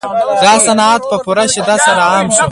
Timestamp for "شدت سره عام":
1.53-2.27